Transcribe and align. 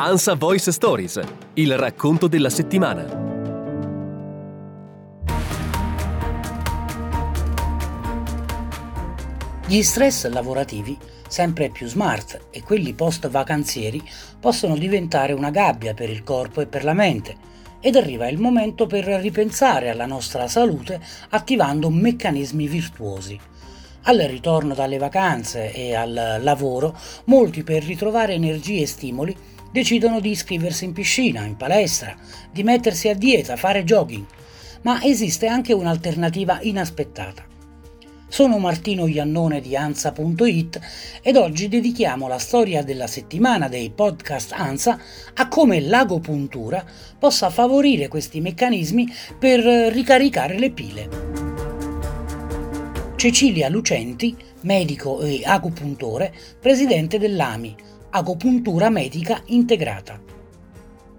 ANSA 0.00 0.36
Voice 0.36 0.70
Stories, 0.70 1.20
il 1.54 1.76
racconto 1.76 2.28
della 2.28 2.50
settimana. 2.50 3.04
Gli 9.66 9.82
stress 9.82 10.28
lavorativi, 10.28 10.96
sempre 11.26 11.70
più 11.70 11.88
smart 11.88 12.46
e 12.50 12.62
quelli 12.62 12.92
post-vacanzieri, 12.92 14.00
possono 14.38 14.76
diventare 14.76 15.32
una 15.32 15.50
gabbia 15.50 15.94
per 15.94 16.10
il 16.10 16.22
corpo 16.22 16.60
e 16.60 16.68
per 16.68 16.84
la 16.84 16.94
mente 16.94 17.34
ed 17.80 17.96
arriva 17.96 18.28
il 18.28 18.38
momento 18.38 18.86
per 18.86 19.04
ripensare 19.04 19.90
alla 19.90 20.06
nostra 20.06 20.46
salute 20.46 21.00
attivando 21.30 21.90
meccanismi 21.90 22.68
virtuosi. 22.68 23.36
Al 24.02 24.18
ritorno 24.18 24.74
dalle 24.74 24.96
vacanze 24.96 25.72
e 25.72 25.92
al 25.96 26.38
lavoro, 26.40 26.96
molti 27.24 27.64
per 27.64 27.82
ritrovare 27.82 28.34
energie 28.34 28.82
e 28.82 28.86
stimoli 28.86 29.36
decidono 29.70 30.20
di 30.20 30.30
iscriversi 30.30 30.84
in 30.84 30.92
piscina, 30.92 31.44
in 31.44 31.56
palestra, 31.56 32.16
di 32.50 32.62
mettersi 32.62 33.08
a 33.08 33.14
dieta, 33.14 33.56
fare 33.56 33.84
jogging, 33.84 34.24
ma 34.82 35.02
esiste 35.02 35.46
anche 35.46 35.72
un'alternativa 35.72 36.60
inaspettata. 36.62 37.44
Sono 38.30 38.58
Martino 38.58 39.06
Iannone 39.06 39.62
di 39.62 39.74
Ansa.it 39.74 40.80
ed 41.22 41.36
oggi 41.36 41.68
dedichiamo 41.68 42.28
la 42.28 42.38
storia 42.38 42.82
della 42.82 43.06
settimana 43.06 43.68
dei 43.68 43.90
podcast 43.90 44.52
Ansa 44.52 45.00
a 45.34 45.48
come 45.48 45.80
l'agopuntura 45.80 46.84
possa 47.18 47.48
favorire 47.48 48.08
questi 48.08 48.40
meccanismi 48.40 49.10
per 49.38 49.60
ricaricare 49.60 50.58
le 50.58 50.70
pile. 50.70 51.08
Cecilia 53.16 53.70
Lucenti, 53.70 54.36
medico 54.60 55.20
e 55.22 55.40
agopuntore, 55.44 56.32
presidente 56.60 57.18
dell'AMI, 57.18 57.74
agopuntura 58.10 58.88
medica 58.88 59.42
integrata. 59.46 60.18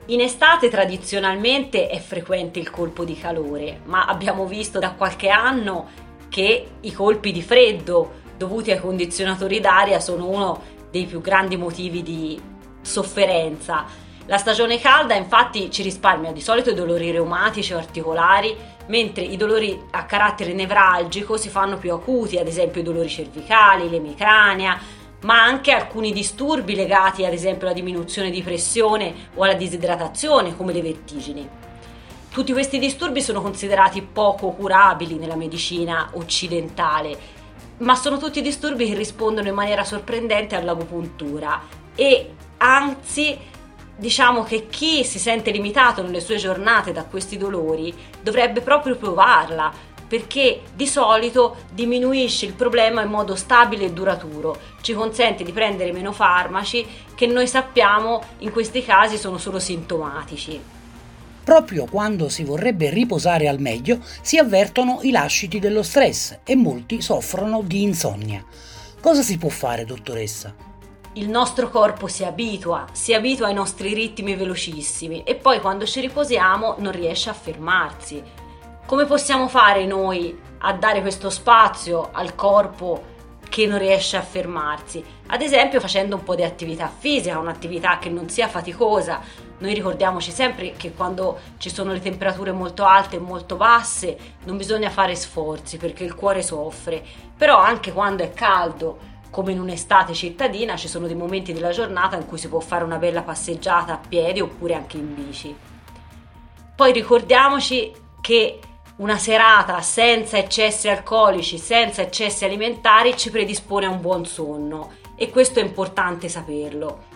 In 0.08 0.22
estate 0.22 0.70
tradizionalmente 0.70 1.88
è 1.88 2.00
frequente 2.00 2.58
il 2.58 2.72
colpo 2.72 3.06
di 3.06 3.16
calore, 3.16 3.82
ma 3.86 4.06
abbiamo 4.06 4.48
visto 4.48 4.80
da 4.80 4.94
qualche 4.94 5.30
anno 5.30 5.88
che 6.30 6.68
i 6.82 6.92
colpi 6.92 7.32
di 7.32 7.44
freddo 7.44 8.14
dovuti 8.36 8.72
ai 8.72 8.80
condizionatori 8.80 9.60
d'aria 9.60 10.00
sono 10.00 10.28
uno 10.28 10.62
dei 10.90 11.06
più 11.06 11.22
grandi 11.22 11.58
motivi 11.58 12.02
di 12.02 12.42
sofferenza. 12.82 13.86
La 14.26 14.38
stagione 14.38 14.80
calda 14.80 15.16
infatti 15.16 15.70
ci 15.70 15.84
risparmia 15.84 16.32
di 16.32 16.42
solito 16.42 16.72
i 16.72 16.76
dolori 16.76 17.12
reumatici 17.12 17.74
o 17.74 17.78
articolari, 17.78 18.56
mentre 18.88 19.24
i 19.24 19.38
dolori 19.38 19.80
a 19.92 20.06
carattere 20.06 20.54
nevralgico 20.54 21.38
si 21.38 21.50
fanno 21.50 21.78
più 21.78 21.94
acuti, 21.94 22.38
ad 22.38 22.48
esempio 22.48 22.82
i 22.82 22.84
dolori 22.84 23.10
cervicali, 23.10 23.90
l'emicrania, 23.90 24.80
ma 25.22 25.44
anche 25.44 25.72
alcuni 25.72 26.12
disturbi 26.14 26.76
legati 26.76 27.26
ad 27.26 27.34
esempio 27.34 27.68
alla 27.68 27.76
diminuzione 27.76 28.30
di 28.30 28.42
pressione 28.42 29.14
o 29.36 29.44
alla 29.44 29.54
disidratazione 29.54 30.56
come 30.56 30.74
le 30.74 30.82
vertigini. 30.82 31.50
Tutti 32.32 32.54
questi 32.54 32.80
disturbi 32.80 33.22
sono 33.22 33.42
considerati 33.42 34.02
poco 34.02 34.52
curabili 34.52 35.16
nella 35.16 35.36
medicina 35.36 36.12
occidentale, 36.14 37.18
ma 37.78 37.96
sono 37.96 38.18
tutti 38.18 38.42
disturbi 38.42 38.88
che 38.88 38.94
rispondono 38.94 39.48
in 39.48 39.56
maniera 39.56 39.84
sorprendente 39.84 40.56
all'agopuntura 40.56 41.62
e 41.96 42.34
anzi 42.58 43.38
diciamo 44.00 44.44
che 44.44 44.68
chi 44.68 45.04
si 45.04 45.20
sente 45.20 45.52
limitato 45.52 46.02
nelle 46.02 46.22
sue 46.22 46.38
giornate 46.38 46.94
da 46.94 47.04
questi 47.04 47.38
dolori 47.38 47.94
dovrebbe 48.22 48.62
proprio 48.62 48.96
provarla 48.96 49.72
perché 50.10 50.64
di 50.74 50.88
solito 50.88 51.58
diminuisce 51.72 52.48
il 52.48 52.54
problema 52.54 53.04
in 53.04 53.10
modo 53.10 53.36
stabile 53.36 53.86
e 53.86 53.94
duraturo, 53.94 54.58
ci 54.82 54.94
consente 54.94 55.44
di 55.44 55.52
prendere 55.52 55.92
meno 55.92 56.12
farmaci 56.12 56.86
che 57.14 57.28
noi 57.28 57.48
sappiamo 57.48 58.22
in 58.40 58.52
questi 58.52 58.84
casi 58.84 59.18
sono 59.18 59.38
solo 59.38 59.60
sintomatici. 59.60 60.60
Proprio 61.44 61.86
quando 61.86 62.28
si 62.28 62.44
vorrebbe 62.44 62.90
riposare 62.90 63.48
al 63.48 63.60
meglio 63.60 64.00
si 64.22 64.38
avvertono 64.38 65.00
i 65.04 65.12
lasciti 65.12 65.60
dello 65.60 65.84
stress 65.84 66.40
e 66.44 66.56
molti 66.56 67.02
soffrono 67.02 67.62
di 67.64 67.84
insonnia. 67.84 68.44
Cosa 69.00 69.22
si 69.22 69.38
può 69.38 69.50
fare, 69.50 69.86
dottoressa? 69.86 70.54
Il 71.14 71.28
nostro 71.30 71.70
corpo 71.70 72.08
si 72.08 72.24
abitua, 72.24 72.86
si 72.92 73.14
abitua 73.14 73.48
ai 73.48 73.54
nostri 73.54 73.94
ritmi 73.94 74.36
velocissimi 74.36 75.24
e 75.24 75.36
poi 75.36 75.60
quando 75.60 75.86
ci 75.86 76.02
riposiamo 76.02 76.76
non 76.80 76.92
riesce 76.92 77.30
a 77.30 77.34
fermarsi 77.34 78.22
come 78.90 79.06
possiamo 79.06 79.48
fare 79.48 79.86
noi 79.86 80.36
a 80.62 80.74
dare 80.74 81.02
questo 81.02 81.30
spazio 81.30 82.10
al 82.12 82.34
corpo 82.34 83.18
che 83.48 83.68
non 83.68 83.78
riesce 83.78 84.18
a 84.18 84.24
fermarsi? 84.24 85.06
Ad 85.28 85.44
esempio 85.44 85.80
facendo 85.80 86.16
un 86.16 86.24
po' 86.24 86.34
di 86.34 86.42
attività 86.44 86.88
fisica, 86.88 87.38
un'attività 87.38 88.00
che 88.00 88.10
non 88.10 88.30
sia 88.30 88.48
faticosa. 88.48 89.22
Noi 89.60 89.76
ricordiamoci 89.76 90.32
sempre 90.32 90.72
che 90.72 90.94
quando 90.94 91.38
ci 91.60 91.70
sono 91.70 91.92
le 91.92 92.00
temperature 92.00 92.52
molto 92.52 92.84
alte 92.84 93.18
e 93.18 93.20
molto 93.20 93.58
basse 93.58 94.18
non 94.46 94.58
bisogna 94.58 94.90
fare 94.90 95.14
sforzi 95.14 95.78
perché 95.78 96.04
il 96.04 96.16
cuore 96.16 96.42
soffre, 96.42 97.06
però 97.38 97.58
anche 97.58 97.94
quando 97.94 98.24
è 98.24 98.34
caldo 98.34 98.98
come 99.30 99.52
in 99.52 99.60
un'estate 99.60 100.16
cittadina 100.16 100.76
ci 100.78 100.88
sono 100.88 101.06
dei 101.06 101.16
momenti 101.16 101.54
della 101.54 101.70
giornata 101.70 102.16
in 102.16 102.26
cui 102.26 102.40
si 102.40 102.50
può 102.50 102.60
fare 102.60 102.84
una 102.84 102.98
bella 102.98 103.22
passeggiata 103.22 103.94
a 103.94 104.00
piedi 104.00 104.42
oppure 104.42 104.74
anche 104.74 104.98
in 104.98 105.14
bici. 105.14 105.56
Poi 106.76 106.92
ricordiamoci 106.92 107.94
che 108.20 108.60
una 109.00 109.18
serata 109.18 109.82
senza 109.82 110.38
eccessi 110.38 110.90
alcolici, 110.90 111.58
senza 111.58 112.02
eccessi 112.02 112.44
alimentari 112.44 113.16
ci 113.16 113.30
predispone 113.30 113.86
a 113.86 113.90
un 113.90 114.02
buon 114.02 114.26
sonno 114.26 114.92
e 115.16 115.30
questo 115.30 115.60
è 115.60 115.64
importante 115.64 116.28
saperlo. 116.28 117.08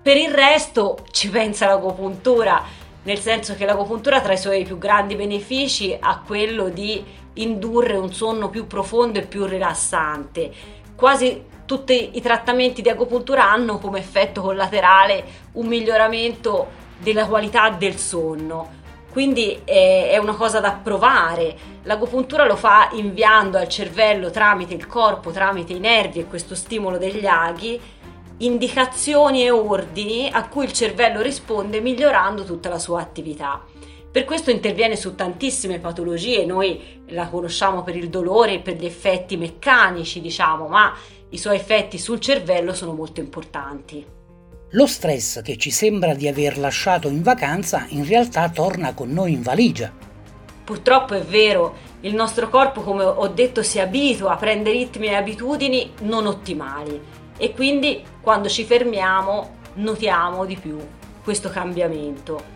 Per 0.00 0.16
il 0.16 0.30
resto 0.30 0.98
ci 1.10 1.28
pensa 1.28 1.66
l'agopuntura, 1.66 2.62
nel 3.02 3.18
senso 3.18 3.56
che 3.56 3.64
l'agopuntura 3.64 4.20
tra 4.20 4.34
i 4.34 4.38
suoi 4.38 4.64
più 4.64 4.78
grandi 4.78 5.16
benefici 5.16 5.96
ha 5.98 6.22
quello 6.24 6.68
di 6.68 7.04
indurre 7.34 7.96
un 7.96 8.12
sonno 8.12 8.48
più 8.48 8.68
profondo 8.68 9.18
e 9.18 9.26
più 9.26 9.46
rilassante. 9.46 10.52
Quasi 10.94 11.44
tutti 11.66 12.10
i 12.14 12.20
trattamenti 12.20 12.82
di 12.82 12.88
agopuntura 12.88 13.50
hanno 13.50 13.78
come 13.78 13.98
effetto 13.98 14.42
collaterale 14.42 15.24
un 15.52 15.66
miglioramento 15.66 16.84
della 16.98 17.26
qualità 17.26 17.70
del 17.70 17.96
sonno 17.96 18.84
quindi 19.16 19.62
è, 19.64 20.10
è 20.10 20.18
una 20.18 20.34
cosa 20.34 20.60
da 20.60 20.72
provare. 20.72 21.56
L'agopuntura 21.84 22.44
lo 22.44 22.54
fa 22.54 22.90
inviando 22.92 23.56
al 23.56 23.66
cervello 23.66 24.30
tramite 24.30 24.74
il 24.74 24.86
corpo, 24.86 25.30
tramite 25.30 25.72
i 25.72 25.78
nervi 25.78 26.18
e 26.18 26.26
questo 26.26 26.54
stimolo 26.54 26.98
degli 26.98 27.24
aghi, 27.24 27.80
indicazioni 28.36 29.42
e 29.42 29.48
ordini 29.48 30.28
a 30.30 30.46
cui 30.48 30.64
il 30.64 30.72
cervello 30.74 31.22
risponde 31.22 31.80
migliorando 31.80 32.44
tutta 32.44 32.68
la 32.68 32.78
sua 32.78 33.00
attività. 33.00 33.64
Per 34.12 34.26
questo 34.26 34.50
interviene 34.50 34.96
su 34.96 35.14
tantissime 35.14 35.78
patologie, 35.78 36.44
noi 36.44 37.02
la 37.06 37.28
conosciamo 37.28 37.82
per 37.82 37.96
il 37.96 38.10
dolore 38.10 38.56
e 38.56 38.60
per 38.60 38.76
gli 38.76 38.84
effetti 38.84 39.38
meccanici, 39.38 40.20
diciamo, 40.20 40.68
ma 40.68 40.94
i 41.30 41.38
suoi 41.38 41.56
effetti 41.56 41.96
sul 41.96 42.20
cervello 42.20 42.74
sono 42.74 42.92
molto 42.92 43.20
importanti. 43.20 44.25
Lo 44.70 44.88
stress 44.88 45.42
che 45.42 45.56
ci 45.56 45.70
sembra 45.70 46.12
di 46.12 46.26
aver 46.26 46.58
lasciato 46.58 47.06
in 47.06 47.22
vacanza 47.22 47.86
in 47.90 48.04
realtà 48.04 48.48
torna 48.48 48.94
con 48.94 49.12
noi 49.12 49.32
in 49.32 49.40
valigia. 49.40 49.92
Purtroppo 50.64 51.14
è 51.14 51.22
vero, 51.22 51.76
il 52.00 52.16
nostro 52.16 52.48
corpo, 52.48 52.80
come 52.80 53.04
ho 53.04 53.28
detto, 53.28 53.62
si 53.62 53.78
abitua 53.78 54.32
a 54.32 54.36
prendere 54.36 54.76
ritmi 54.76 55.06
e 55.06 55.14
abitudini 55.14 55.92
non 56.00 56.26
ottimali 56.26 57.00
e 57.38 57.52
quindi 57.52 58.02
quando 58.20 58.48
ci 58.48 58.64
fermiamo 58.64 59.54
notiamo 59.74 60.44
di 60.44 60.56
più 60.56 60.78
questo 61.22 61.48
cambiamento. 61.48 62.54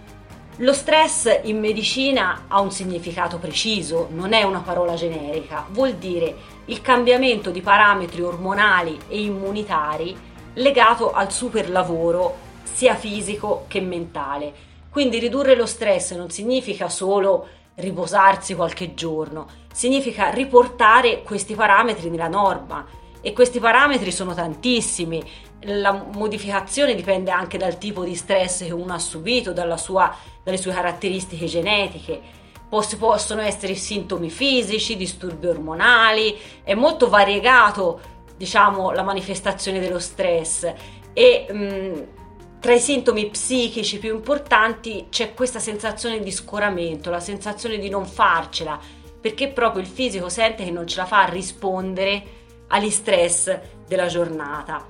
Lo 0.56 0.72
stress 0.72 1.43
in 1.44 1.60
medicina 1.60 2.47
ha 2.49 2.60
un 2.60 2.72
significato 2.72 3.38
preciso, 3.38 4.09
non 4.10 4.32
è 4.32 4.43
una 4.43 4.60
parola 4.60 4.94
generica, 4.94 5.65
vuol 5.70 5.94
dire 5.94 6.34
il 6.65 6.82
cambiamento 6.82 7.50
di 7.50 7.60
parametri 7.60 8.20
ormonali 8.20 8.99
e 9.06 9.22
immunitari 9.22 10.28
legato 10.55 11.12
al 11.12 11.33
super 11.33 11.71
lavoro 11.71 12.49
sia 12.62 12.94
fisico 12.94 13.64
che 13.69 13.81
mentale. 13.81 14.52
Quindi 14.91 15.19
ridurre 15.19 15.55
lo 15.55 15.67
stress 15.67 16.14
non 16.14 16.31
significa 16.31 16.88
solo 16.88 17.47
riposarsi 17.76 18.55
qualche 18.55 18.94
giorno, 18.94 19.47
significa 19.73 20.31
riportare 20.31 21.23
questi 21.23 21.55
parametri 21.55 22.11
nella 22.11 22.29
norma 22.29 22.85
e 23.20 23.32
questi 23.32 23.61
parametri 23.61 24.11
sono 24.11 24.35
tantissimi. 24.35 25.23
La 25.64 25.93
modificazione 25.93 26.94
dipende 26.94 27.31
anche 27.31 27.58
dal 27.58 27.79
tipo 27.79 28.03
di 28.03 28.14
stress 28.14 28.64
che 28.64 28.73
uno 28.73 28.94
ha 28.94 28.99
subito, 28.99 29.55
sua, 29.76 30.14
dalle 30.43 30.56
sue 30.56 30.73
caratteristiche 30.73 31.46
genetiche. 31.46 32.38
Possono 32.69 33.41
essere 33.41 33.75
sintomi 33.75 34.31
fisici, 34.31 34.96
disturbi 34.96 35.49
ormonali, 35.49 36.37
è 36.62 36.75
molto 36.75 37.08
variegato 37.08 38.00
diciamo, 38.40 38.90
la 38.92 39.02
manifestazione 39.02 39.81
dello 39.81 39.98
stress 39.98 40.72
e 41.12 41.46
mh, 41.46 41.56
mm, 41.56 42.02
tra 42.58 42.72
i 42.72 42.81
sintomi 42.81 43.28
psichici 43.28 43.98
più 43.98 44.14
importanti 44.14 45.08
c'è 45.10 45.34
questa 45.34 45.58
sensazione 45.58 46.20
di 46.20 46.31
scoramento, 46.31 47.10
la 47.10 47.20
sensazione 47.20 47.76
di 47.76 47.90
non 47.90 48.06
farcela, 48.06 48.81
perché 49.20 49.48
proprio 49.48 49.82
il 49.82 49.88
fisico 49.88 50.31
sente 50.31 50.64
che 50.64 50.70
non 50.70 50.87
ce 50.87 50.96
la 50.96 51.04
fa 51.04 51.25
a 51.25 51.28
rispondere 51.28 52.22
agli 52.69 52.88
stress 52.88 53.58
della 53.87 54.06
giornata. 54.06 54.86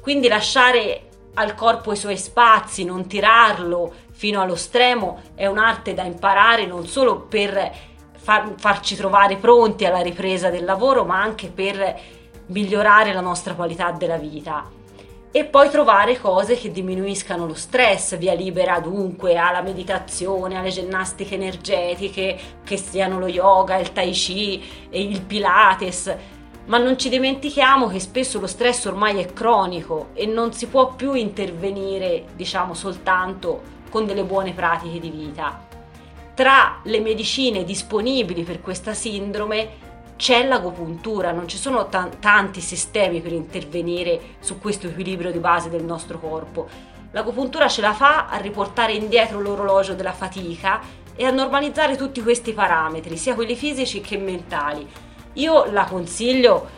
Quindi 0.00 0.26
lasciare 0.26 1.10
al 1.34 1.54
corpo 1.54 1.92
i 1.92 1.96
suoi 1.96 2.16
spazi, 2.16 2.82
non 2.82 3.06
tirarlo 3.06 3.92
fino 4.10 4.40
allo 4.40 4.56
stremo, 4.56 5.20
è 5.36 5.46
un'arte 5.46 5.94
da 5.94 6.02
imparare 6.02 6.66
non 6.66 6.88
solo 6.88 7.20
per 7.20 7.72
far, 8.16 8.54
farci 8.56 8.96
trovare 8.96 9.36
pronti 9.36 9.84
alla 9.84 10.00
ripresa 10.00 10.50
del 10.50 10.64
lavoro, 10.64 11.04
ma 11.04 11.22
anche 11.22 11.46
per 11.46 12.18
migliorare 12.50 13.12
la 13.12 13.20
nostra 13.20 13.54
qualità 13.54 13.90
della 13.92 14.16
vita. 14.16 14.78
E 15.32 15.44
poi 15.44 15.70
trovare 15.70 16.18
cose 16.18 16.56
che 16.56 16.72
diminuiscano 16.72 17.46
lo 17.46 17.54
stress, 17.54 18.18
via 18.18 18.34
libera 18.34 18.80
dunque 18.80 19.36
alla 19.36 19.62
meditazione, 19.62 20.58
alle 20.58 20.70
ginnastiche 20.70 21.36
energetiche, 21.36 22.38
che 22.64 22.76
siano 22.76 23.20
lo 23.20 23.28
yoga, 23.28 23.78
il 23.78 23.92
tai 23.92 24.10
chi, 24.10 24.60
il 24.90 25.22
pilates, 25.22 26.16
ma 26.66 26.78
non 26.78 26.98
ci 26.98 27.08
dimentichiamo 27.08 27.86
che 27.86 28.00
spesso 28.00 28.40
lo 28.40 28.48
stress 28.48 28.86
ormai 28.86 29.20
è 29.20 29.32
cronico 29.32 30.08
e 30.14 30.26
non 30.26 30.52
si 30.52 30.66
può 30.66 30.94
più 30.94 31.12
intervenire, 31.12 32.24
diciamo, 32.34 32.74
soltanto 32.74 33.78
con 33.88 34.06
delle 34.06 34.24
buone 34.24 34.52
pratiche 34.52 34.98
di 34.98 35.10
vita. 35.10 35.66
Tra 36.34 36.80
le 36.82 37.00
medicine 37.00 37.64
disponibili 37.64 38.42
per 38.42 38.60
questa 38.60 38.94
sindrome 38.94 39.88
c'è 40.20 40.46
l'agopuntura, 40.46 41.32
non 41.32 41.48
ci 41.48 41.56
sono 41.56 41.88
t- 41.88 42.18
tanti 42.18 42.60
sistemi 42.60 43.22
per 43.22 43.32
intervenire 43.32 44.20
su 44.40 44.58
questo 44.58 44.86
equilibrio 44.86 45.32
di 45.32 45.38
base 45.38 45.70
del 45.70 45.82
nostro 45.82 46.20
corpo. 46.20 46.68
L'agopuntura 47.12 47.68
ce 47.68 47.80
la 47.80 47.94
fa 47.94 48.26
a 48.26 48.36
riportare 48.36 48.92
indietro 48.92 49.40
l'orologio 49.40 49.94
della 49.94 50.12
fatica 50.12 50.78
e 51.16 51.24
a 51.24 51.30
normalizzare 51.30 51.96
tutti 51.96 52.20
questi 52.20 52.52
parametri, 52.52 53.16
sia 53.16 53.34
quelli 53.34 53.56
fisici 53.56 54.02
che 54.02 54.18
mentali 54.18 54.86
io 55.34 55.70
la 55.70 55.84
consiglio 55.84 56.68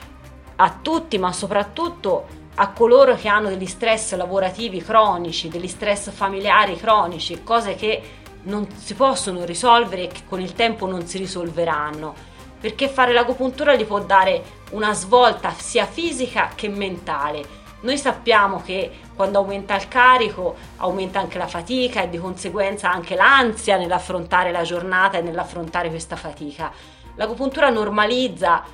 a 0.54 0.78
tutti, 0.80 1.18
ma 1.18 1.32
soprattutto 1.32 2.26
a 2.54 2.70
coloro 2.70 3.16
che 3.16 3.26
hanno 3.26 3.48
degli 3.48 3.66
stress 3.66 4.14
lavorativi 4.14 4.80
cronici, 4.80 5.48
degli 5.48 5.66
stress 5.66 6.12
familiari 6.12 6.76
cronici, 6.76 7.42
cose 7.42 7.74
che 7.74 8.02
non 8.44 8.68
si 8.76 8.94
possono 8.94 9.44
risolvere 9.44 10.04
e 10.04 10.06
che 10.06 10.20
con 10.28 10.40
il 10.40 10.52
tempo 10.52 10.86
non 10.86 11.06
si 11.08 11.18
risolveranno. 11.18 12.30
Perché 12.62 12.88
fare 12.88 13.12
l'agopuntura 13.12 13.74
gli 13.74 13.84
può 13.84 14.00
dare 14.00 14.42
una 14.70 14.94
svolta 14.94 15.52
sia 15.52 15.84
fisica 15.84 16.52
che 16.54 16.68
mentale. 16.68 17.60
Noi 17.80 17.98
sappiamo 17.98 18.62
che 18.62 18.90
quando 19.14 19.38
aumenta 19.38 19.74
il 19.74 19.88
carico 19.88 20.54
aumenta 20.76 21.18
anche 21.18 21.36
la 21.36 21.48
fatica 21.48 22.02
e 22.02 22.08
di 22.08 22.18
conseguenza 22.18 22.90
anche 22.90 23.16
l'ansia 23.16 23.76
nell'affrontare 23.76 24.52
la 24.52 24.62
giornata 24.62 25.18
e 25.18 25.22
nell'affrontare 25.22 25.90
questa 25.90 26.16
fatica 26.16 26.72
L'agopuntura 27.16 27.68
normalizza 27.68 28.64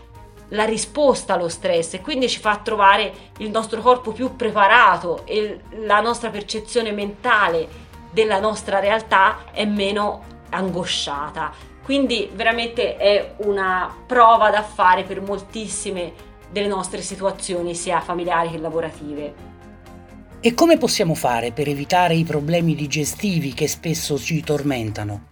la 0.52 0.64
risposta 0.64 1.34
allo 1.34 1.48
stress 1.48 1.94
e 1.94 2.00
quindi 2.00 2.28
ci 2.28 2.38
fa 2.38 2.56
trovare 2.58 3.12
il 3.38 3.50
nostro 3.50 3.80
corpo 3.80 4.12
più 4.12 4.36
preparato 4.36 5.26
e 5.26 5.60
la 5.84 6.00
nostra 6.00 6.30
percezione 6.30 6.92
mentale 6.92 7.68
della 8.10 8.38
nostra 8.38 8.78
realtà 8.78 9.50
è 9.50 9.64
meno 9.64 10.24
angosciata. 10.50 11.52
Quindi 11.88 12.28
veramente 12.34 12.98
è 12.98 13.32
una 13.38 13.90
prova 14.06 14.50
da 14.50 14.62
fare 14.62 15.04
per 15.04 15.22
moltissime 15.22 16.12
delle 16.50 16.66
nostre 16.66 17.00
situazioni, 17.00 17.74
sia 17.74 18.02
familiari 18.02 18.50
che 18.50 18.58
lavorative. 18.58 19.34
E 20.38 20.52
come 20.52 20.76
possiamo 20.76 21.14
fare 21.14 21.50
per 21.52 21.66
evitare 21.66 22.12
i 22.12 22.24
problemi 22.24 22.74
digestivi 22.74 23.54
che 23.54 23.66
spesso 23.68 24.18
ci 24.18 24.42
tormentano? 24.42 25.28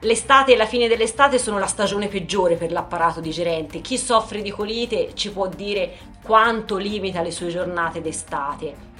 L'estate 0.00 0.52
e 0.52 0.56
la 0.58 0.66
fine 0.66 0.86
dell'estate 0.86 1.38
sono 1.38 1.58
la 1.58 1.66
stagione 1.66 2.08
peggiore 2.08 2.56
per 2.56 2.70
l'apparato 2.70 3.20
digerente. 3.20 3.80
Chi 3.80 3.96
soffre 3.96 4.42
di 4.42 4.50
colite 4.50 5.12
ci 5.14 5.30
può 5.30 5.48
dire 5.48 5.92
quanto 6.22 6.76
limita 6.76 7.22
le 7.22 7.30
sue 7.30 7.48
giornate 7.48 8.02
d'estate. 8.02 8.92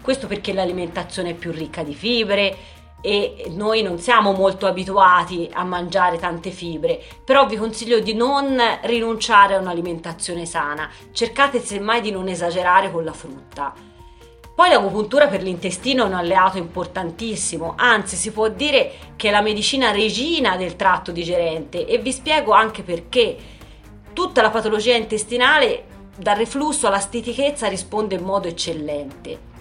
Questo 0.00 0.28
perché 0.28 0.52
l'alimentazione 0.52 1.30
è 1.30 1.34
più 1.34 1.50
ricca 1.50 1.82
di 1.82 1.94
fibre 1.94 2.56
e 3.02 3.50
noi 3.50 3.82
non 3.82 3.98
siamo 3.98 4.32
molto 4.32 4.66
abituati 4.66 5.50
a 5.52 5.64
mangiare 5.64 6.16
tante 6.16 6.50
fibre, 6.50 7.02
però 7.22 7.46
vi 7.46 7.56
consiglio 7.56 8.00
di 8.00 8.14
non 8.14 8.58
rinunciare 8.84 9.54
a 9.54 9.58
un'alimentazione 9.58 10.46
sana. 10.46 10.88
Cercate 11.12 11.60
semmai 11.60 12.00
di 12.00 12.10
non 12.10 12.28
esagerare 12.28 12.90
con 12.90 13.04
la 13.04 13.12
frutta 13.12 13.90
poi 14.54 14.68
l'agopuntura 14.68 15.28
per 15.28 15.42
l'intestino 15.42 16.04
è 16.04 16.06
un 16.06 16.12
alleato 16.12 16.58
importantissimo, 16.58 17.72
anzi 17.76 18.16
si 18.16 18.30
può 18.32 18.48
dire 18.48 18.92
che 19.16 19.28
è 19.28 19.30
la 19.30 19.40
medicina 19.40 19.90
regina 19.90 20.56
del 20.56 20.76
tratto 20.76 21.10
digerente 21.10 21.86
e 21.86 21.98
vi 21.98 22.12
spiego 22.12 22.52
anche 22.52 22.82
perché. 22.82 23.36
Tutta 24.12 24.42
la 24.42 24.50
patologia 24.50 24.94
intestinale, 24.94 25.84
dal 26.16 26.36
reflusso 26.36 26.86
alla 26.86 26.98
stitichezza, 26.98 27.66
risponde 27.66 28.16
in 28.16 28.22
modo 28.24 28.46
eccellente. 28.46 29.51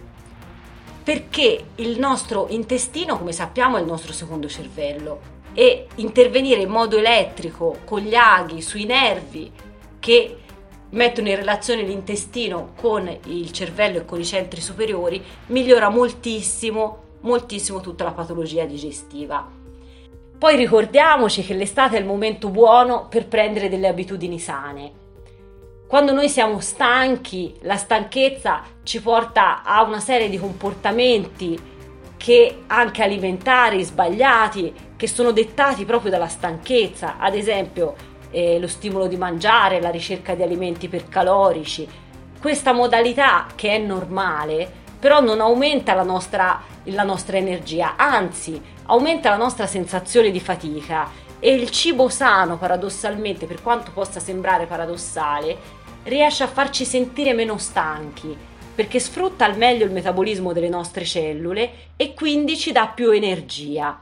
Perché 1.04 1.66
il 1.76 2.00
nostro 2.00 2.48
intestino, 2.50 3.18
come 3.18 3.32
sappiamo, 3.32 3.78
è 3.78 3.82
il 3.82 3.88
nostro 3.88 4.14
secondo 4.14 4.48
cervello 4.48 5.40
e 5.54 5.88
intervenire 5.96 6.62
in 6.62 6.70
modo 6.70 6.98
elettrico 6.98 7.80
con 7.86 8.02
gli 8.02 8.16
aghi 8.16 8.62
sui 8.62 8.86
nervi 8.86 9.52
che 10.00 10.38
mettono 10.92 11.30
in 11.30 11.36
relazione 11.36 11.84
l'intestino 11.84 12.74
con 12.76 13.10
il 13.26 13.52
cervello 13.52 14.00
e 14.00 14.06
con 14.06 14.20
i 14.20 14.26
centri 14.26 14.62
superiori, 14.62 15.24
migliora 15.48 15.90
moltissimo, 15.90 17.04
moltissimo 17.22 17.82
tutta 17.82 18.04
la 18.04 18.12
patologia 18.12 18.66
digestiva. 18.66 19.60
Poi 20.38 20.56
ricordiamoci 20.56 21.44
che 21.44 21.54
l'estate 21.54 21.98
è 21.98 22.00
il 22.00 22.06
momento 22.06 22.50
buono 22.50 23.08
per 23.08 23.28
prendere 23.28 23.70
delle 23.70 23.88
abitudini 23.88 24.40
sane. 24.40 25.01
Quando 25.92 26.14
noi 26.14 26.30
siamo 26.30 26.62
stanchi, 26.62 27.54
la 27.64 27.76
stanchezza 27.76 28.62
ci 28.82 29.02
porta 29.02 29.62
a 29.62 29.84
una 29.84 30.00
serie 30.00 30.30
di 30.30 30.40
comportamenti 30.40 31.60
che 32.16 32.60
anche 32.68 33.04
alimentari 33.04 33.84
sbagliati, 33.84 34.74
che 34.96 35.08
sono 35.10 35.34
dettati 35.34 35.84
proprio 35.84 36.10
dalla 36.10 36.30
stanchezza, 36.30 37.18
ad 37.20 37.36
esempio 37.36 37.96
eh, 38.30 38.58
lo 38.58 38.70
stimolo 38.70 39.08
di 39.08 39.18
mangiare, 39.18 39.82
la 39.82 39.90
ricerca 39.90 40.34
di 40.34 40.44
alimenti 40.44 40.88
percalorici. 40.88 41.86
Questa 42.40 42.72
modalità 42.72 43.48
che 43.54 43.76
è 43.76 43.78
normale 43.78 44.72
però 44.98 45.20
non 45.20 45.42
aumenta 45.42 45.94
la 45.94 46.04
nostra, 46.04 46.62
la 46.84 47.04
nostra 47.04 47.36
energia, 47.36 47.98
anzi 47.98 48.62
aumenta 48.86 49.30
la 49.30 49.36
nostra 49.36 49.68
sensazione 49.68 50.32
di 50.32 50.40
fatica 50.40 51.10
e 51.44 51.56
il 51.56 51.72
cibo 51.72 52.08
sano 52.08 52.58
paradossalmente, 52.58 53.48
per 53.48 53.64
quanto 53.64 53.92
possa 53.92 54.20
sembrare 54.20 54.68
paradossale, 54.68 55.80
riesce 56.04 56.44
a 56.44 56.48
farci 56.48 56.86
sentire 56.86 57.34
meno 57.34 57.58
stanchi 57.58 58.50
perché 58.74 59.00
sfrutta 59.00 59.46
al 59.46 59.58
meglio 59.58 59.86
il 59.86 59.92
metabolismo 59.92 60.54
delle 60.54 60.70
nostre 60.70 61.06
cellule 61.06 61.90
e 61.96 62.14
quindi 62.14 62.58
ci 62.58 62.72
dà 62.72 62.88
più 62.88 63.12
energia. 63.12 64.00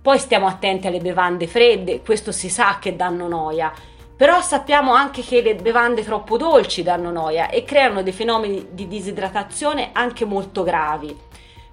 Poi 0.00 0.18
stiamo 0.18 0.46
attenti 0.46 0.86
alle 0.86 1.00
bevande 1.00 1.46
fredde, 1.46 2.00
questo 2.00 2.30
si 2.32 2.48
sa 2.48 2.78
che 2.80 2.94
danno 2.94 3.26
noia, 3.26 3.72
però 4.16 4.40
sappiamo 4.40 4.94
anche 4.94 5.22
che 5.22 5.42
le 5.42 5.56
bevande 5.56 6.04
troppo 6.04 6.36
dolci 6.36 6.82
danno 6.82 7.10
noia 7.10 7.50
e 7.50 7.64
creano 7.64 8.02
dei 8.02 8.12
fenomeni 8.12 8.68
di 8.70 8.86
disidratazione 8.88 9.90
anche 9.92 10.24
molto 10.24 10.62
gravi. 10.62 11.14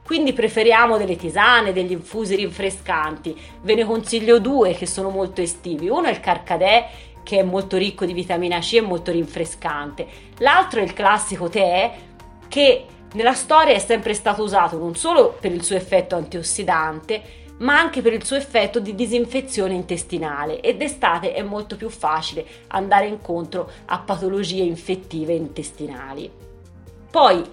Quindi 0.03 0.33
preferiamo 0.33 0.97
delle 0.97 1.15
tisane, 1.15 1.71
degli 1.71 1.93
infusi 1.93 2.35
rinfrescanti. 2.35 3.39
Ve 3.61 3.75
ne 3.75 3.85
consiglio 3.85 4.39
due 4.39 4.73
che 4.73 4.85
sono 4.85 5.09
molto 5.09 5.39
estivi. 5.39 5.87
Uno 5.87 6.07
è 6.07 6.09
il 6.09 6.19
carcadè 6.19 6.89
che 7.23 7.39
è 7.39 7.43
molto 7.43 7.77
ricco 7.77 8.05
di 8.05 8.13
vitamina 8.13 8.59
C 8.59 8.73
e 8.73 8.81
molto 8.81 9.11
rinfrescante. 9.11 10.05
L'altro 10.37 10.79
è 10.79 10.83
il 10.83 10.93
classico 10.93 11.49
tè 11.49 11.91
che 12.47 12.85
nella 13.13 13.33
storia 13.33 13.73
è 13.73 13.79
sempre 13.79 14.13
stato 14.13 14.43
usato 14.43 14.77
non 14.77 14.95
solo 14.95 15.35
per 15.39 15.51
il 15.51 15.63
suo 15.63 15.75
effetto 15.75 16.15
antiossidante, 16.15 17.41
ma 17.57 17.79
anche 17.79 18.01
per 18.01 18.13
il 18.13 18.25
suo 18.25 18.35
effetto 18.35 18.79
di 18.79 18.95
disinfezione 18.95 19.73
intestinale 19.73 20.59
ed 20.59 20.77
d'estate 20.77 21.33
è 21.33 21.41
molto 21.43 21.75
più 21.77 21.89
facile 21.89 22.45
andare 22.67 23.07
incontro 23.07 23.69
a 23.85 23.99
patologie 23.99 24.63
infettive 24.63 25.33
intestinali. 25.33 26.52
Poi 27.13 27.43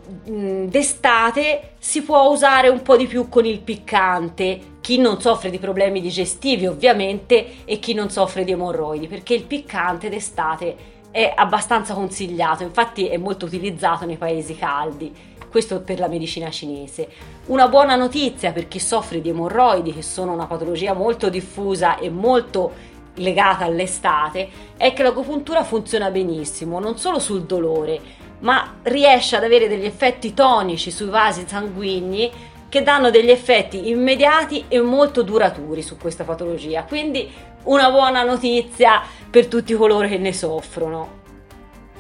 d'estate 0.71 1.73
si 1.79 2.01
può 2.01 2.31
usare 2.31 2.71
un 2.71 2.81
po' 2.81 2.97
di 2.97 3.07
più 3.07 3.29
con 3.29 3.45
il 3.45 3.61
piccante, 3.61 4.79
chi 4.81 4.97
non 4.97 5.21
soffre 5.21 5.51
di 5.51 5.59
problemi 5.59 6.01
digestivi 6.01 6.67
ovviamente 6.67 7.57
e 7.67 7.79
chi 7.79 7.93
non 7.93 8.09
soffre 8.09 8.45
di 8.45 8.53
emorroidi, 8.53 9.07
perché 9.07 9.35
il 9.35 9.45
piccante 9.45 10.09
d'estate 10.09 10.77
è 11.11 11.31
abbastanza 11.37 11.93
consigliato, 11.93 12.63
infatti 12.63 13.09
è 13.09 13.19
molto 13.19 13.45
utilizzato 13.45 14.07
nei 14.07 14.17
paesi 14.17 14.57
caldi. 14.57 15.15
Questo 15.51 15.83
per 15.83 15.99
la 15.99 16.09
medicina 16.09 16.49
cinese. 16.49 17.09
Una 17.49 17.69
buona 17.69 17.97
notizia 17.97 18.53
per 18.53 18.67
chi 18.67 18.79
soffre 18.79 19.21
di 19.21 19.29
emorroidi, 19.29 19.93
che 19.93 20.01
sono 20.01 20.33
una 20.33 20.47
patologia 20.47 20.95
molto 20.95 21.29
diffusa 21.29 21.99
e 21.99 22.09
molto 22.09 22.73
legata 23.17 23.67
all'estate, 23.67 24.49
è 24.79 24.95
che 24.95 25.03
l'agopuntura 25.03 25.65
funziona 25.65 26.11
benissimo, 26.11 26.81
non 26.81 26.97
solo 26.97 27.19
sul 27.19 27.43
dolore, 27.43 28.20
ma 28.41 28.77
riesce 28.83 29.37
ad 29.37 29.45
avere 29.45 29.69
degli 29.69 29.85
effetti 29.85 30.35
tonici 30.35 30.91
sui 30.91 31.09
vasi 31.09 31.45
sanguigni 31.47 32.31
che 32.69 32.83
danno 32.83 33.11
degli 33.11 33.31
effetti 33.31 33.89
immediati 33.89 34.65
e 34.69 34.81
molto 34.81 35.23
duraturi 35.23 35.83
su 35.83 35.97
questa 35.97 36.25
patologia. 36.25 36.85
Quindi 36.85 37.29
una 37.65 37.91
buona 37.91 38.23
notizia 38.23 39.03
per 39.29 39.47
tutti 39.47 39.75
coloro 39.75 40.07
che 40.07 40.19
ne 40.19 40.33
soffrono. 40.33 41.19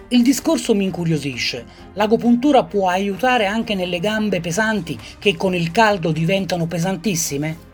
Il 0.08 0.22
discorso 0.22 0.74
mi 0.74 0.84
incuriosisce. 0.84 1.66
L'agopuntura 1.94 2.64
può 2.64 2.88
aiutare 2.88 3.46
anche 3.46 3.74
nelle 3.74 4.00
gambe 4.00 4.40
pesanti 4.40 4.98
che 5.18 5.36
con 5.36 5.54
il 5.54 5.70
caldo 5.70 6.10
diventano 6.12 6.66
pesantissime? 6.66 7.68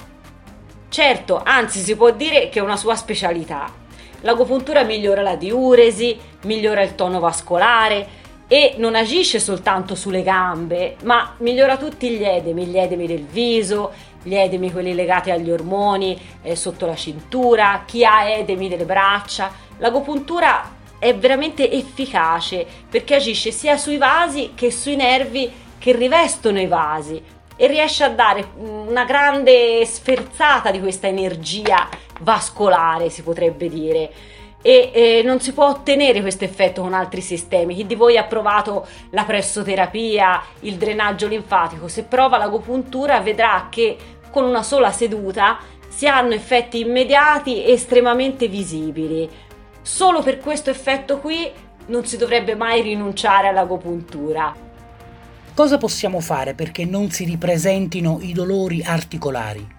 Certo, 0.88 1.40
anzi 1.42 1.80
si 1.80 1.96
può 1.96 2.11
dire 2.11 2.49
che 2.49 2.58
è 2.58 2.62
una 2.62 2.76
sua 2.76 2.94
specialità. 2.94 3.73
L'agopuntura 4.20 4.82
migliora 4.82 5.23
la 5.23 5.37
diuresi, 5.37 6.16
migliora 6.42 6.82
il 6.82 6.94
tono 6.94 7.20
vascolare 7.20 8.25
e 8.49 8.75
non 8.79 8.95
agisce 8.95 9.41
soltanto 9.41 9.95
sulle 9.95 10.23
gambe, 10.23 10.97
ma 11.03 11.35
migliora 11.38 11.76
tutti 11.76 12.11
gli 12.11 12.23
edemi, 12.23 12.67
gli 12.67 12.79
edemi 12.79 13.07
del 13.07 13.25
viso, 13.25 13.93
gli 14.23 14.35
edemi 14.35 14.71
quelli 14.73 14.95
legati 14.95 15.31
agli 15.31 15.50
ormoni, 15.50 16.19
eh, 16.43 16.55
sotto 16.55 16.87
la 16.87 16.95
cintura, 16.95 17.83
chi 17.87 18.05
ha 18.05 18.29
edemi 18.29 18.69
delle 18.69 18.85
braccia. 18.85 19.53
L'agopuntura 19.79 20.75
è 20.99 21.15
veramente 21.15 21.71
efficace 21.71 22.67
perché 22.88 23.17
agisce 23.17 23.50
sia 23.50 23.76
sui 23.76 23.99
vasi 23.99 24.53
che 24.55 24.71
sui 24.71 24.97
nervi 24.97 25.53
che 25.79 25.93
rivestono 25.93 26.61
i 26.61 26.67
vasi 26.67 27.23
e 27.57 27.67
riesce 27.67 28.05
a 28.05 28.11
dare 28.11 28.50
una 28.57 29.05
grande 29.05 29.85
sferzata 29.87 30.71
di 30.71 30.79
questa 30.79 31.07
energia 31.07 31.88
vascolare, 32.21 33.11
si 33.11 33.23
potrebbe 33.23 33.69
dire. 33.69 34.11
E 34.66 34.90
eh, 34.92 35.23
non 35.23 35.38
si 35.38 35.52
può 35.52 35.68
ottenere 35.68 36.20
questo 36.23 36.42
effetto 36.42 36.82
con 36.82 36.92
altri 36.92 37.20
sistemi. 37.20 37.76
Chi 37.76 37.87
di 37.87 37.94
voi 37.94 38.18
ha 38.18 38.25
provato 38.25 38.85
la 39.11 39.23
pressoterapia, 39.23 40.42
il 40.62 40.75
drenaggio 40.75 41.28
linfatico, 41.28 41.87
se 41.87 42.02
prova 42.02 42.37
l'agopuntura 42.37 43.20
vedrà 43.20 43.68
che 43.70 43.96
con 44.28 44.42
una 44.42 44.64
sola 44.64 44.90
seduta 44.90 45.58
si 45.87 46.08
hanno 46.08 46.35
effetti 46.35 46.80
immediati 46.80 47.62
e 47.62 47.75
estremamente 47.75 48.49
visibili. 48.49 49.30
Solo 49.82 50.20
per 50.20 50.40
questo 50.40 50.70
effetto 50.70 51.18
qui 51.18 51.49
non 51.87 52.04
si 52.04 52.16
dovrebbe 52.16 52.56
mai 52.56 52.82
rinunciare 52.82 53.46
all'agopuntura. 53.46 54.52
Cosa 55.54 55.78
possiamo 55.78 56.18
fare 56.18 56.54
perché 56.54 56.85
non 56.85 57.11
si 57.12 57.25
ripresentino 57.25 58.18
i 58.20 58.32
dolori 58.32 58.82
articolari? 58.82 59.75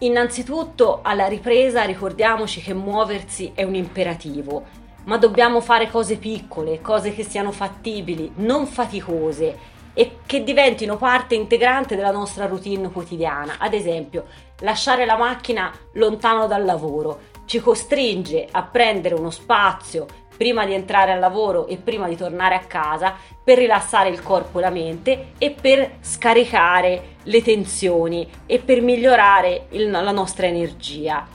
Innanzitutto 0.00 1.00
alla 1.02 1.26
ripresa 1.26 1.82
ricordiamoci 1.82 2.60
che 2.60 2.72
muoversi 2.72 3.50
è 3.52 3.64
un 3.64 3.74
imperativo, 3.74 4.64
ma 5.04 5.18
dobbiamo 5.18 5.60
fare 5.60 5.90
cose 5.90 6.18
piccole, 6.18 6.80
cose 6.80 7.12
che 7.12 7.24
siano 7.24 7.50
fattibili, 7.50 8.30
non 8.36 8.66
faticose 8.66 9.58
e 9.94 10.18
che 10.24 10.44
diventino 10.44 10.96
parte 10.96 11.34
integrante 11.34 11.96
della 11.96 12.12
nostra 12.12 12.46
routine 12.46 12.92
quotidiana. 12.92 13.56
Ad 13.58 13.74
esempio, 13.74 14.26
lasciare 14.60 15.04
la 15.04 15.16
macchina 15.16 15.72
lontano 15.94 16.46
dal 16.46 16.64
lavoro 16.64 17.22
ci 17.46 17.58
costringe 17.58 18.46
a 18.48 18.62
prendere 18.62 19.16
uno 19.16 19.30
spazio 19.30 20.06
prima 20.38 20.64
di 20.64 20.72
entrare 20.72 21.10
al 21.10 21.18
lavoro 21.18 21.66
e 21.66 21.76
prima 21.76 22.06
di 22.08 22.16
tornare 22.16 22.54
a 22.54 22.60
casa 22.60 23.16
per 23.42 23.58
rilassare 23.58 24.08
il 24.08 24.22
corpo 24.22 24.58
e 24.58 24.62
la 24.62 24.70
mente 24.70 25.32
e 25.36 25.50
per 25.50 25.96
scaricare 26.00 27.16
le 27.24 27.42
tensioni 27.42 28.26
e 28.46 28.60
per 28.60 28.80
migliorare 28.80 29.66
il, 29.70 29.90
la 29.90 30.12
nostra 30.12 30.46
energia. 30.46 31.26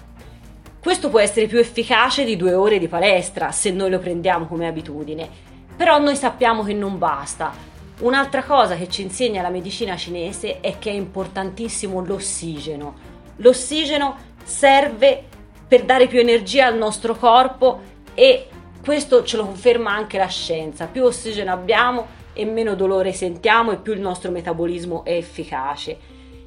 Questo 0.80 1.10
può 1.10 1.20
essere 1.20 1.48
più 1.48 1.60
efficace 1.60 2.24
di 2.24 2.38
due 2.38 2.54
ore 2.54 2.80
di 2.80 2.88
palestra 2.88 3.52
se 3.52 3.72
noi 3.72 3.90
lo 3.90 4.00
prendiamo 4.00 4.48
come 4.48 4.68
abitudine, 4.68 5.30
però 5.76 6.00
noi 6.00 6.16
sappiamo 6.16 6.64
che 6.64 6.74
non 6.74 6.98
basta. 6.98 7.54
Un'altra 8.00 8.44
cosa 8.44 8.76
che 8.76 8.90
ci 8.90 9.02
insegna 9.02 9.42
la 9.42 9.50
medicina 9.50 9.96
cinese 9.98 10.62
è 10.62 10.80
che 10.80 10.90
è 10.90 10.94
importantissimo 10.94 12.04
l'ossigeno. 12.04 12.96
L'ossigeno 13.38 14.16
serve 14.44 15.24
per 15.68 15.84
dare 15.84 16.08
più 16.08 16.20
energia 16.20 16.68
al 16.68 16.78
nostro 16.78 17.16
corpo 17.16 17.92
e 18.14 18.48
questo 18.84 19.24
ce 19.24 19.38
lo 19.38 19.46
conferma 19.46 19.92
anche 19.92 20.18
la 20.18 20.28
scienza, 20.28 20.88
più 20.88 21.06
ossigeno 21.06 21.54
abbiamo 21.54 22.08
e 22.34 22.44
meno 22.44 22.76
dolore 22.76 23.14
sentiamo 23.14 23.72
e 23.72 23.78
più 23.78 23.94
il 23.94 24.02
nostro 24.02 24.30
metabolismo 24.30 25.06
è 25.06 25.14
efficace. 25.14 25.98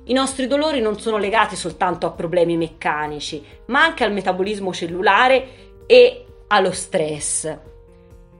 I 0.04 0.12
nostri 0.12 0.46
dolori 0.46 0.80
non 0.80 1.00
sono 1.00 1.16
legati 1.16 1.56
soltanto 1.56 2.06
a 2.06 2.10
problemi 2.10 2.58
meccanici, 2.58 3.42
ma 3.66 3.82
anche 3.82 4.04
al 4.04 4.12
metabolismo 4.12 4.72
cellulare 4.74 5.48
e 5.86 6.26
allo 6.48 6.72
stress. 6.72 7.56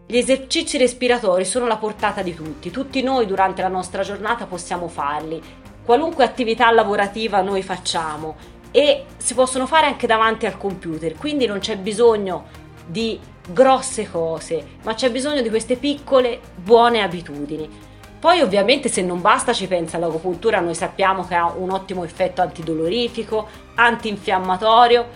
Gli 0.07 0.19
esercizi 0.19 0.77
respiratori 0.77 1.47
sono 1.47 1.65
alla 1.65 1.79
portata 1.79 2.21
di 2.21 2.35
tutti, 2.35 2.71
tutti 2.71 3.03
noi 3.03 3.25
durante 3.25 3.63
la 3.63 3.69
nostra 3.69 4.03
giornata 4.03 4.45
possiamo 4.45 4.89
farli. 4.89 5.43
Qualunque 5.85 6.25
attività 6.25 6.71
lavorativa 6.71 7.41
noi 7.41 7.63
facciamo 7.63 8.37
e 8.71 9.07
si 9.17 9.33
possono 9.33 9.67
fare 9.67 9.87
anche 9.87 10.07
davanti 10.07 10.45
al 10.45 10.59
computer, 10.59 11.15
quindi 11.17 11.47
non 11.47 11.61
c'è 11.61 11.79
bisogno 11.79 12.65
di 12.87 13.19
grosse 13.47 14.11
cose, 14.11 14.79
ma 14.83 14.95
c'è 14.95 15.11
bisogno 15.11 15.43
di 15.43 15.49
queste 15.49 15.77
piccole 15.77 16.41
buone 16.55 17.03
abitudini. 17.03 17.85
Poi 18.19 18.41
ovviamente 18.41 18.89
se 18.89 19.03
non 19.03 19.21
basta 19.21 19.53
ci 19.53 19.67
pensa 19.67 19.99
l'agopuntura, 19.99 20.61
noi 20.61 20.75
sappiamo 20.75 21.27
che 21.27 21.35
ha 21.35 21.53
un 21.55 21.71
ottimo 21.71 22.03
effetto 22.03 22.41
antidolorifico, 22.43 23.47
antinfiammatorio, 23.75 25.07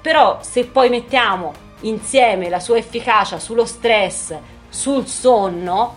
però 0.00 0.38
se 0.42 0.66
poi 0.66 0.90
mettiamo 0.90 1.52
insieme 1.82 2.48
la 2.48 2.60
sua 2.60 2.76
efficacia 2.76 3.38
sullo 3.38 3.64
stress, 3.64 4.34
sul 4.68 5.06
sonno, 5.06 5.96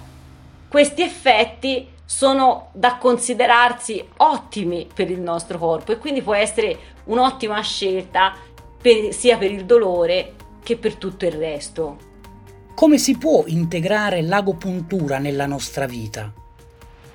questi 0.69 1.01
effetti 1.01 1.89
sono 2.05 2.69
da 2.73 2.97
considerarsi 2.97 4.05
ottimi 4.17 4.87
per 4.93 5.09
il 5.09 5.19
nostro 5.19 5.57
corpo 5.57 5.91
e 5.91 5.97
quindi 5.97 6.21
può 6.21 6.33
essere 6.33 6.77
un'ottima 7.05 7.59
scelta 7.61 8.33
per, 8.81 9.13
sia 9.13 9.37
per 9.37 9.51
il 9.51 9.65
dolore 9.65 10.33
che 10.63 10.77
per 10.77 10.95
tutto 10.95 11.25
il 11.25 11.33
resto. 11.33 11.97
Come 12.73 12.97
si 12.97 13.17
può 13.17 13.43
integrare 13.45 14.21
l'agopuntura 14.21 15.19
nella 15.19 15.45
nostra 15.45 15.85
vita? 15.85 16.31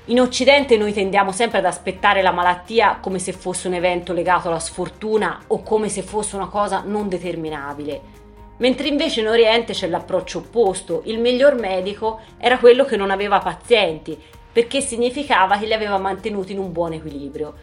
In 0.05 0.21
Occidente 0.21 0.77
noi 0.77 0.93
tendiamo 0.93 1.33
sempre 1.33 1.59
ad 1.59 1.67
aspettare 1.67 2.23
la 2.23 2.31
malattia 2.31 2.99
come 3.01 3.19
se 3.19 3.33
fosse 3.33 3.69
un 3.69 3.75
evento 3.75 4.13
legato 4.13 4.49
alla 4.49 4.59
sfortuna 4.59 5.43
o 5.49 5.63
come 5.63 5.89
se 5.89 6.03
fosse 6.03 6.37
una 6.37 6.49
cosa 6.49 6.83
non 6.87 7.09
determinabile. 7.09 8.17
Mentre 8.59 8.89
invece 8.89 9.21
in 9.21 9.29
Oriente 9.29 9.73
c'è 9.73 9.87
l'approccio 9.87 10.39
opposto, 10.39 11.03
il 11.05 11.21
miglior 11.21 11.55
medico 11.57 12.21
era 12.39 12.59
quello 12.59 12.85
che 12.85 12.97
non 12.97 13.11
aveva 13.11 13.39
pazienti, 13.39 14.19
perché 14.51 14.81
significava 14.81 15.59
che 15.59 15.67
li 15.67 15.75
aveva 15.75 15.99
mantenuti 15.99 16.53
in 16.53 16.59
un 16.59 16.73
buon 16.73 16.95
equilibrio. 16.95 17.55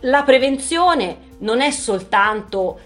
La 0.00 0.22
prevenzione 0.24 1.34
non 1.38 1.60
è 1.60 1.70
soltanto 1.70 2.78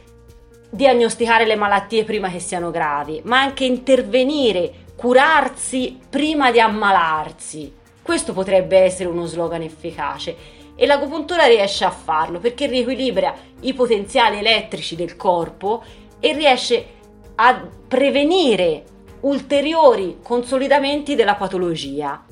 diagnosticare 0.70 1.44
le 1.44 1.56
malattie 1.56 2.04
prima 2.04 2.30
che 2.30 2.38
siano 2.38 2.70
gravi, 2.70 3.20
ma 3.24 3.40
anche 3.40 3.64
intervenire, 3.64 4.72
curarsi 4.94 5.98
prima 6.08 6.50
di 6.50 6.60
ammalarsi. 6.60 7.72
Questo 8.00 8.32
potrebbe 8.32 8.78
essere 8.78 9.08
uno 9.08 9.26
slogan 9.26 9.62
efficace 9.62 10.58
e 10.74 10.86
l'agopuntura 10.86 11.44
riesce 11.44 11.84
a 11.84 11.90
farlo 11.90 12.38
perché 12.38 12.66
riequilibra 12.66 13.34
i 13.60 13.74
potenziali 13.74 14.38
elettrici 14.38 14.96
del 14.96 15.16
corpo 15.16 15.82
e 16.18 16.32
riesce 16.32 16.86
a 17.34 17.68
prevenire 17.86 18.84
ulteriori 19.20 20.18
consolidamenti 20.22 21.14
della 21.14 21.34
patologia. 21.34 22.24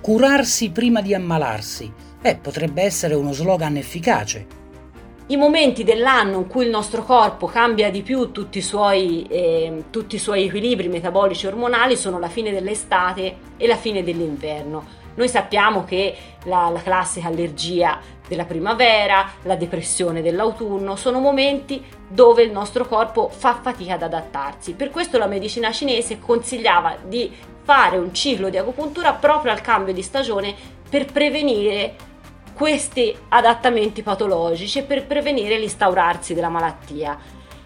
Curarsi 0.00 0.70
prima 0.70 1.00
di 1.00 1.14
ammalarsi. 1.14 1.92
Beh, 2.20 2.36
potrebbe 2.36 2.82
essere 2.82 3.14
uno 3.14 3.32
slogan 3.32 3.76
efficace. 3.76 4.61
I 5.28 5.36
momenti 5.36 5.84
dell'anno 5.84 6.38
in 6.38 6.46
cui 6.48 6.64
il 6.64 6.70
nostro 6.70 7.04
corpo 7.04 7.46
cambia 7.46 7.90
di 7.90 8.02
più 8.02 8.32
tutti 8.32 8.58
i 8.58 8.62
suoi, 8.62 9.24
eh, 9.28 9.84
tutti 9.90 10.16
i 10.16 10.18
suoi 10.18 10.46
equilibri 10.46 10.88
metabolici 10.88 11.46
e 11.46 11.48
ormonali 11.48 11.96
sono 11.96 12.18
la 12.18 12.28
fine 12.28 12.50
dell'estate 12.50 13.36
e 13.56 13.66
la 13.68 13.76
fine 13.76 14.02
dell'inverno. 14.02 15.00
Noi 15.14 15.28
sappiamo 15.28 15.84
che 15.84 16.16
la, 16.44 16.70
la, 16.70 16.82
classica 16.82 17.28
allergia 17.28 18.00
della 18.26 18.46
primavera, 18.46 19.30
la 19.42 19.56
depressione 19.56 20.22
dell'autunno 20.22 20.96
sono 20.96 21.20
momenti 21.20 21.84
dove 22.08 22.42
il 22.42 22.50
nostro 22.50 22.86
corpo 22.86 23.28
fa 23.28 23.54
fatica 23.62 23.94
ad 23.94 24.02
adattarsi. 24.02 24.72
Per 24.72 24.90
questo 24.90 25.18
la 25.18 25.26
medicina 25.26 25.70
cinese 25.70 26.18
consigliava 26.18 26.96
di 27.06 27.30
fare 27.62 27.96
un 27.96 28.12
ciclo 28.12 28.48
di 28.48 28.56
agopuntura 28.56 29.12
proprio 29.12 29.52
al 29.52 29.60
cambio 29.60 29.94
di 29.94 30.02
stagione 30.02 30.54
per 30.90 31.04
prevenire 31.06 32.10
questi 32.54 33.16
adattamenti 33.28 34.02
patologici 34.02 34.82
per 34.82 35.06
prevenire 35.06 35.58
l'instaurarsi 35.58 36.34
della 36.34 36.48
malattia. 36.48 37.18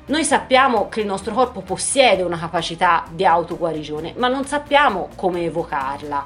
Noi 0.06 0.24
sappiamo 0.24 0.88
che 0.88 1.00
il 1.00 1.06
nostro 1.06 1.34
corpo 1.34 1.62
possiede 1.62 2.22
una 2.22 2.38
capacità 2.38 3.04
di 3.10 3.24
autoguarigione, 3.24 4.14
ma 4.16 4.28
non 4.28 4.44
sappiamo 4.44 5.08
come 5.16 5.42
evocarla. 5.44 6.22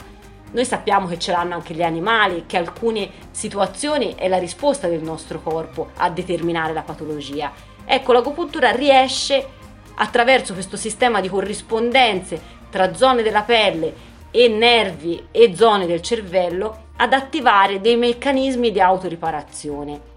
Noi 0.53 0.65
sappiamo 0.65 1.07
che 1.07 1.19
ce 1.19 1.33
l'hanno 1.33 1.55
anche 1.55 1.75
gli 1.75 1.83
animali, 1.83 2.45
che 2.47 2.59
alcune 2.59 3.09
situazioni 3.31 4.15
è 4.17 4.29
la 4.29 4.39
risposta 4.39 4.89
del 4.89 5.03
nostro 5.03 5.41
corpo 5.41 5.91
a 5.97 6.11
determinare 6.11 6.73
la 6.73 6.83
patologia. 6.83 7.53
Ecco, 7.85 8.13
l'agopuntura 8.13 8.73
riesce 8.73 9.49
attraverso 9.95 10.53
questo 10.53 10.77
sistema 10.77 11.21
di 11.21 11.29
corrispondenze 11.29 12.59
tra 12.69 12.95
zone 12.95 13.23
della 13.23 13.43
pelle 13.43 14.09
e 14.31 14.49
nervi 14.49 15.27
e 15.31 15.55
zone 15.55 15.87
del 15.87 16.03
cervello 16.03 16.89
ad 16.97 17.13
attivare 17.13 17.81
dei 17.81 17.97
meccanismi 17.97 18.71
di 18.71 18.81
autoriparazione 18.81 20.09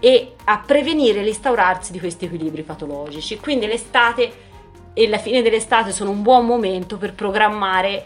e 0.00 0.32
a 0.44 0.58
prevenire 0.58 1.22
l'instaurarsi 1.22 1.92
di 1.92 2.00
questi 2.00 2.24
equilibri 2.24 2.62
patologici. 2.62 3.38
Quindi 3.38 3.66
l'estate 3.66 4.32
e 4.94 5.08
la 5.08 5.18
fine 5.18 5.42
dell'estate 5.42 5.92
sono 5.92 6.10
un 6.10 6.22
buon 6.22 6.44
momento 6.44 6.96
per 6.96 7.14
programmare 7.14 8.04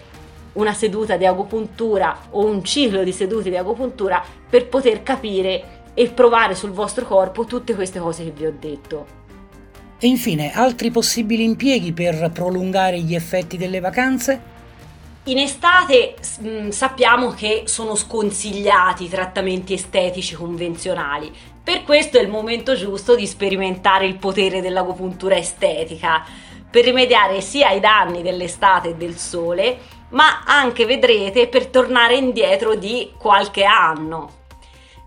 una 0.53 0.75
seduta 0.75 1.17
di 1.17 1.27
agopuntura 1.27 2.29
o 2.31 2.45
un 2.45 2.63
ciclo 2.65 3.03
di 3.03 3.13
sedute 3.13 3.51
di 3.51 3.57
agopuntura 3.57 4.23
per 4.49 4.69
poter 4.69 5.03
capire 5.03 5.85
e 5.95 6.09
provare 6.09 6.55
sul 6.55 6.71
vostro 6.71 7.07
corpo 7.07 7.45
tutte 7.45 7.75
queste 7.75 7.99
cose 7.99 8.25
che 8.25 8.31
vi 8.31 8.47
ho 8.47 8.55
detto. 8.59 9.07
E 9.99 10.07
infine, 10.07 10.53
altri 10.53 10.91
possibili 10.91 11.45
impieghi 11.45 11.93
per 11.93 12.31
prolungare 12.33 13.01
gli 13.01 13.15
effetti 13.15 13.57
delle 13.57 13.81
vacanze? 13.81 14.55
In 15.29 15.39
estate 15.39 16.15
mh, 16.39 16.49
mm, 16.49 16.69
sappiamo 16.69 17.31
che 17.31 17.65
sono 17.67 17.97
sconsigliati 17.97 19.05
i 19.05 19.09
trattamenti 19.09 19.73
estetici 19.73 20.37
convenzionali, 20.37 21.33
per 21.65 21.83
questo 21.83 22.17
è 22.17 22.21
il 22.21 22.29
momento 22.29 22.77
giusto 22.77 23.17
di 23.17 23.27
sperimentare 23.27 24.07
il 24.07 24.19
potere 24.19 24.61
dell'agopuntura 24.61 25.37
estetica, 25.37 26.25
per 26.71 26.85
rimediare 26.85 27.41
sia 27.41 27.69
ai 27.69 27.81
danni 27.81 28.23
dell'estate 28.23 28.91
e 28.91 28.95
del 28.95 29.17
sole, 29.17 29.79
ma 30.11 30.45
anche 30.45 30.87
vedrete 30.87 31.49
per 31.49 31.67
tornare 31.67 32.15
indietro 32.15 32.77
di 32.77 33.11
qualche 33.19 33.65
anno. 33.65 34.45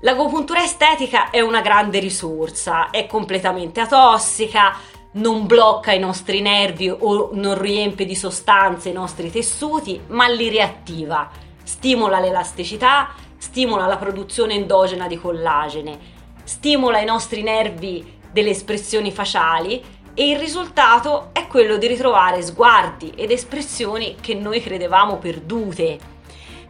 L'agopuntura 0.01 0.61
estetica 0.61 1.29
è 1.29 1.39
una 1.39 1.61
grande 1.61 1.99
risorsa, 1.99 2.89
è 2.89 3.05
completamente 3.05 3.79
atossica, 3.79 4.75
non 5.11 5.47
blocca 5.47 5.91
i 5.91 5.99
nostri 5.99 6.41
nervi 6.41 6.89
o 6.89 7.29
non 7.33 7.59
riempie 7.59 8.05
di 8.05 8.15
sostanze 8.15 8.89
i 8.89 8.93
nostri 8.93 9.31
tessuti, 9.31 9.99
ma 10.07 10.27
li 10.27 10.49
riattiva, 10.49 11.29
stimola 11.63 12.19
l'elasticità, 12.19 13.09
stimola 13.37 13.87
la 13.87 13.97
produzione 13.97 14.53
endogena 14.53 15.07
di 15.07 15.17
collagene, 15.17 15.97
stimola 16.43 16.99
i 16.99 17.05
nostri 17.05 17.41
nervi 17.41 18.17
delle 18.31 18.51
espressioni 18.51 19.11
faciali 19.11 19.81
e 20.13 20.29
il 20.29 20.37
risultato 20.37 21.29
è 21.33 21.47
quello 21.47 21.77
di 21.77 21.87
ritrovare 21.87 22.41
sguardi 22.41 23.11
ed 23.15 23.31
espressioni 23.31 24.17
che 24.19 24.35
noi 24.35 24.61
credevamo 24.61 25.17
perdute. 25.17 25.97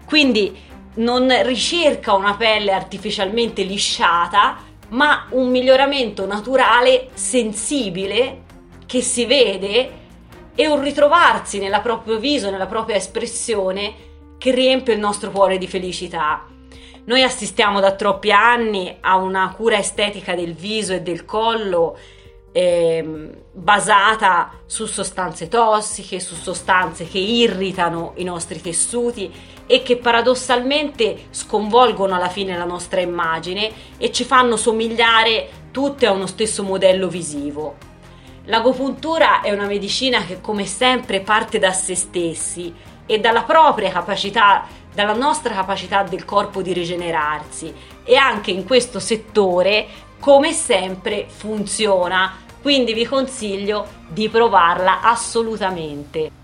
Quindi 0.06 0.68
non 0.96 1.28
ricerca 1.44 2.14
una 2.14 2.36
pelle 2.36 2.72
artificialmente 2.72 3.64
lisciata, 3.64 4.58
ma 4.90 5.28
un 5.32 5.50
miglioramento 5.50 6.26
naturale 6.26 7.10
sensibile 7.14 8.44
che 8.86 9.02
si 9.02 9.26
vede 9.26 9.98
e 10.56 10.68
un 10.68 10.82
ritrovarsi 10.82 11.60
nel 11.60 11.80
proprio 11.82 12.18
viso, 12.18 12.50
nella 12.50 12.66
propria 12.66 12.96
espressione 12.96 14.08
che 14.38 14.52
riempie 14.52 14.94
il 14.94 15.00
nostro 15.00 15.32
cuore 15.32 15.58
di 15.58 15.68
felicità. 15.68 16.46
Noi 17.06 17.24
assistiamo 17.24 17.80
da 17.80 17.94
troppi 17.94 18.32
anni 18.32 18.98
a 19.02 19.16
una 19.18 19.54
cura 19.56 19.78
estetica 19.78 20.36
del 20.36 20.54
viso 20.54 20.94
e 20.94 21.02
del 21.02 21.26
collo 21.26 21.98
eh, 22.60 23.40
basata 23.54 24.52
su 24.66 24.86
sostanze 24.86 25.48
tossiche, 25.48 26.20
su 26.20 26.36
sostanze 26.36 27.08
che 27.08 27.18
irritano 27.18 28.12
i 28.16 28.26
nostri 28.26 28.60
tessuti 28.60 29.32
e 29.66 29.82
che 29.82 29.96
paradossalmente 29.96 31.28
sconvolgono 31.30 32.16
alla 32.16 32.28
fine 32.28 32.58
la 32.58 32.66
nostra 32.66 33.00
immagine 33.00 33.72
e 33.98 34.12
ci 34.12 34.26
fanno 34.26 34.58
somigliare 34.58 35.68
tutte 35.72 36.06
a 36.06 36.12
uno 36.12 36.28
stesso 36.28 36.64
modello 36.64 37.08
visivo. 37.08 37.78
L'agopuntura 38.46 39.40
è 39.40 39.52
una 39.52 39.66
medicina 39.66 40.26
che 40.26 40.42
come 40.42 40.66
sempre 40.66 41.22
parte 41.22 41.60
da 41.60 41.72
se 41.72 41.96
stessi 41.96 42.74
e 43.06 43.20
dalla 43.20 43.44
propria 43.44 43.90
capacità, 43.90 44.66
dalla 44.94 45.14
nostra 45.14 45.54
capacità 45.54 46.04
del 46.04 46.26
corpo 46.26 46.62
di 46.62 46.74
rigenerarsi 46.74 47.74
e 48.04 48.18
anche 48.18 48.52
in 48.52 48.66
questo 48.66 49.00
settore 49.00 49.88
come 50.20 50.52
sempre 50.52 51.26
funziona, 51.30 52.48
quindi 52.62 52.94
vi 52.94 53.06
consiglio 53.06 53.88
di 54.08 54.30
provarla 54.30 55.02
assolutamente. 55.02 56.39